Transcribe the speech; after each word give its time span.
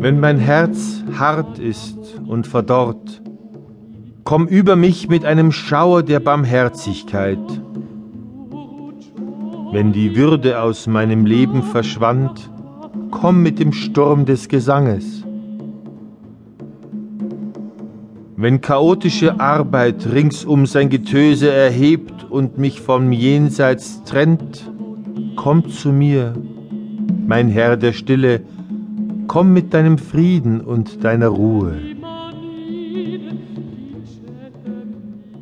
Wenn 0.00 0.18
mein 0.18 0.38
Herz 0.38 1.04
hart 1.18 1.58
ist 1.58 2.20
und 2.26 2.46
verdorrt, 2.46 3.20
komm 4.24 4.46
über 4.46 4.74
mich 4.74 5.08
mit 5.08 5.24
einem 5.24 5.52
Schauer 5.52 6.02
der 6.02 6.20
Barmherzigkeit. 6.20 7.38
Wenn 9.72 9.92
die 9.92 10.16
Würde 10.16 10.62
aus 10.62 10.86
meinem 10.86 11.26
Leben 11.26 11.62
verschwand, 11.62 12.50
komm 13.10 13.42
mit 13.42 13.58
dem 13.58 13.72
Sturm 13.72 14.24
des 14.24 14.48
Gesanges. 14.48 15.24
Wenn 18.36 18.62
chaotische 18.62 19.38
Arbeit 19.38 20.10
ringsum 20.10 20.64
sein 20.64 20.88
Getöse 20.88 21.52
erhebt 21.52 22.24
und 22.30 22.56
mich 22.56 22.80
vom 22.80 23.12
Jenseits 23.12 24.02
trennt, 24.04 24.70
komm 25.42 25.70
zu 25.70 25.90
mir, 25.90 26.34
mein 27.26 27.48
Herr 27.48 27.78
der 27.78 27.94
Stille, 27.94 28.42
komm 29.26 29.54
mit 29.54 29.72
deinem 29.72 29.96
Frieden 29.96 30.60
und 30.60 31.02
deiner 31.02 31.28
Ruhe. 31.28 31.78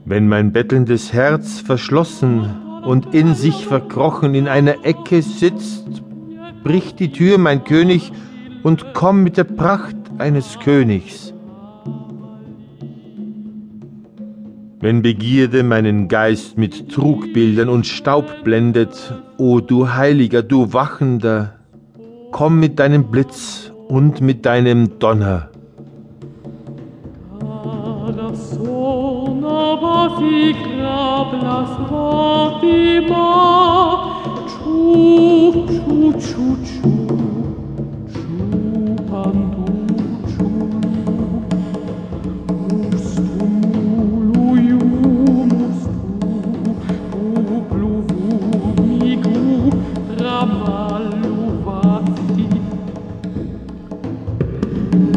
Wenn 0.05 0.29
mein 0.29 0.53
bettelndes 0.53 1.13
Herz 1.13 1.59
verschlossen 1.59 2.47
und 2.87 3.13
in 3.13 3.35
sich 3.35 3.67
verkrochen 3.67 4.37
in 4.37 4.47
einer 4.47 4.85
Ecke 4.85 5.21
sitzt, 5.21 6.05
brich 6.63 6.95
die 6.95 7.11
Tür, 7.11 7.37
mein 7.39 7.65
König, 7.65 8.13
und 8.63 8.95
komm 8.95 9.25
mit 9.25 9.37
der 9.37 9.45
Pracht 9.45 9.97
eines 10.19 10.61
Königs. 10.61 11.28
Wenn 14.81 15.03
Begierde 15.03 15.65
meinen 15.65 16.07
Geist 16.07 16.57
mit 16.57 16.89
Trugbildern 16.93 17.69
und 17.69 17.85
Staub 17.85 18.45
blendet, 18.45 19.13
o 19.37 19.59
du 19.59 19.89
Heiliger, 19.91 20.45
du 20.45 20.73
Wachender, 20.73 21.55
komm 22.31 22.61
mit 22.61 22.79
deinem 22.79 23.11
Blitz 23.11 23.73
und 23.89 24.21
mit 24.21 24.47
deinem 24.47 25.01
Donner. 25.01 25.51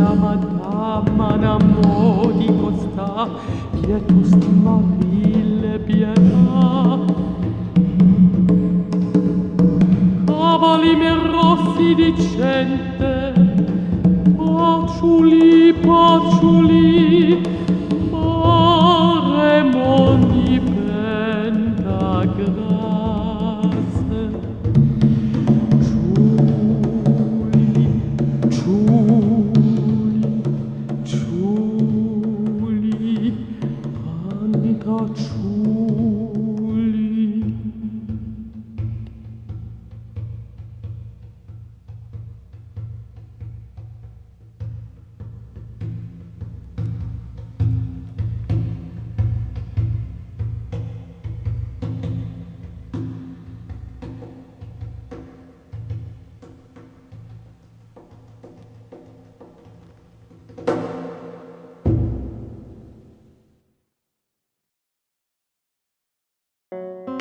Santa 0.02 1.04
Madama 1.16 1.38
namodi 1.38 2.48
costa, 2.60 3.30
pietus 3.82 4.34
mobile 4.64 5.78
pietà. 5.86 7.00
Cavali 10.26 10.96
me 10.96 11.14
rossi 11.32 11.94
dicente, 11.94 13.34
paciuli, 14.36 15.72
paciuli, 15.86 17.01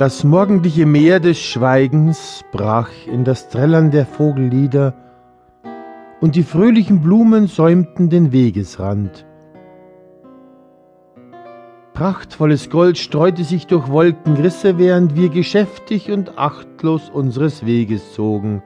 Das 0.01 0.25
morgendliche 0.25 0.87
Meer 0.87 1.21
des 1.21 1.39
Schweigens 1.39 2.43
brach 2.53 2.89
in 3.07 3.23
das 3.23 3.51
Trällern 3.51 3.91
der 3.91 4.07
Vogellieder, 4.07 4.95
und 6.23 6.37
die 6.37 6.43
fröhlichen 6.43 7.03
Blumen 7.03 7.49
säumten 7.49 8.09
den 8.09 8.33
Wegesrand. 8.33 9.27
Prachtvolles 11.93 12.71
Gold 12.71 12.97
streute 12.97 13.45
sich 13.45 13.67
durch 13.67 13.89
Wolkenrisse, 13.89 14.79
während 14.79 15.17
wir 15.17 15.29
geschäftig 15.29 16.11
und 16.11 16.39
achtlos 16.39 17.11
unseres 17.11 17.67
Weges 17.67 18.15
zogen. 18.15 18.63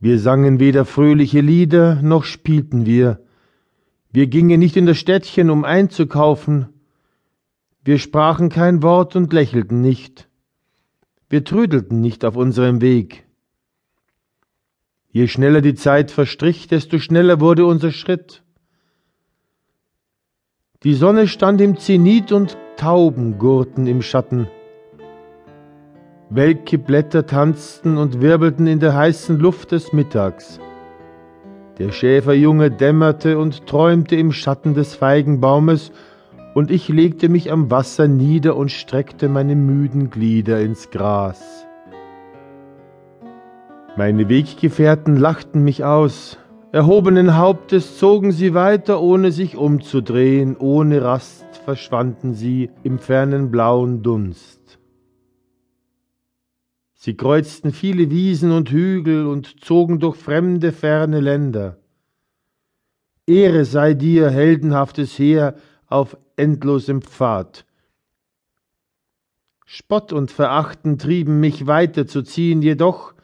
Wir 0.00 0.18
sangen 0.18 0.60
weder 0.60 0.86
fröhliche 0.86 1.42
Lieder, 1.42 2.00
noch 2.00 2.24
spielten 2.24 2.86
wir. 2.86 3.20
Wir 4.12 4.28
gingen 4.28 4.60
nicht 4.60 4.78
in 4.78 4.86
das 4.86 4.96
Städtchen, 4.96 5.50
um 5.50 5.64
einzukaufen, 5.64 6.73
wir 7.84 7.98
sprachen 7.98 8.48
kein 8.48 8.82
Wort 8.82 9.14
und 9.14 9.32
lächelten 9.32 9.82
nicht. 9.82 10.28
Wir 11.28 11.44
trödelten 11.44 12.00
nicht 12.00 12.24
auf 12.24 12.34
unserem 12.34 12.80
Weg. 12.80 13.24
Je 15.10 15.28
schneller 15.28 15.60
die 15.60 15.74
Zeit 15.74 16.10
verstrich, 16.10 16.66
desto 16.66 16.98
schneller 16.98 17.40
wurde 17.40 17.66
unser 17.66 17.92
Schritt. 17.92 18.42
Die 20.82 20.94
Sonne 20.94 21.28
stand 21.28 21.60
im 21.60 21.76
Zenit 21.76 22.32
und 22.32 22.56
Tauben 22.76 23.38
gurrten 23.38 23.86
im 23.86 24.02
Schatten. 24.02 24.48
Welke 26.30 26.78
Blätter 26.78 27.26
tanzten 27.26 27.96
und 27.96 28.20
wirbelten 28.20 28.66
in 28.66 28.80
der 28.80 28.94
heißen 28.94 29.38
Luft 29.38 29.72
des 29.72 29.92
Mittags. 29.92 30.58
Der 31.78 31.92
Schäferjunge 31.92 32.70
dämmerte 32.70 33.38
und 33.38 33.66
träumte 33.66 34.16
im 34.16 34.32
Schatten 34.32 34.74
des 34.74 34.94
Feigenbaumes, 34.94 35.92
und 36.54 36.70
ich 36.70 36.88
legte 36.88 37.28
mich 37.28 37.50
am 37.50 37.70
Wasser 37.70 38.06
nieder 38.06 38.56
und 38.56 38.70
streckte 38.70 39.28
meine 39.28 39.56
müden 39.56 40.10
Glieder 40.10 40.60
ins 40.60 40.90
Gras. 40.90 41.66
Meine 43.96 44.28
Weggefährten 44.28 45.16
lachten 45.16 45.62
mich 45.62 45.84
aus, 45.84 46.38
erhobenen 46.72 47.36
Hauptes 47.36 47.98
zogen 47.98 48.32
sie 48.32 48.54
weiter, 48.54 49.00
ohne 49.00 49.30
sich 49.32 49.56
umzudrehen, 49.56 50.56
ohne 50.56 51.02
Rast 51.02 51.44
verschwanden 51.64 52.34
sie 52.34 52.70
im 52.82 52.98
fernen 52.98 53.50
blauen 53.50 54.02
Dunst. 54.02 54.78
Sie 56.94 57.16
kreuzten 57.16 57.70
viele 57.72 58.10
Wiesen 58.10 58.50
und 58.50 58.70
Hügel 58.70 59.26
und 59.26 59.62
zogen 59.62 59.98
durch 59.98 60.16
fremde, 60.16 60.72
ferne 60.72 61.20
Länder. 61.20 61.78
Ehre 63.26 63.64
sei 63.64 63.94
dir, 63.94 64.30
heldenhaftes 64.30 65.18
Heer, 65.18 65.54
auf 65.86 66.16
endlosem 66.36 67.02
Pfad. 67.02 67.64
Spott 69.66 70.12
und 70.12 70.30
Verachten 70.30 70.98
trieben 70.98 71.40
mich 71.40 71.66
weiterzuziehen, 71.66 72.62
jedoch 72.62 73.14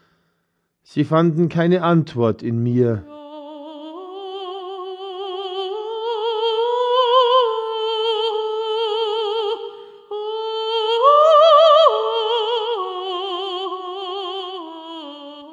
sie 0.83 1.05
fanden 1.05 1.49
keine 1.49 1.83
Antwort 1.83 2.43
in 2.43 2.61
mir. 2.61 3.05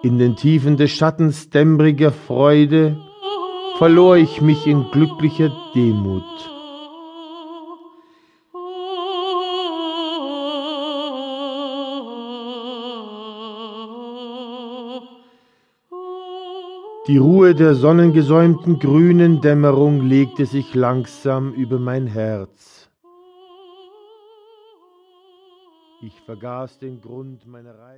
In 0.03 0.19
den 0.19 0.37
Tiefen 0.37 0.77
des 0.77 0.91
Schattens 0.91 1.51
dämmriger 1.51 2.13
Freude 2.13 2.99
verlor 3.79 4.17
ich 4.17 4.41
mich 4.41 4.67
in 4.67 4.91
glücklicher 4.91 5.51
Demut. 5.75 6.25
Die 17.09 17.17
Ruhe 17.17 17.55
der 17.55 17.75
sonnengesäumten 17.75 18.79
grünen 18.79 19.41
Dämmerung 19.41 20.03
legte 20.03 20.45
sich 20.45 20.75
langsam 20.75 21.55
über 21.55 21.79
mein 21.79 22.07
Herz. 22.07 22.91
Ich 26.03 26.21
vergaß 26.27 26.79
den 26.81 27.01
Grund 27.01 27.47
meiner 27.47 27.79
Reise. 27.79 27.89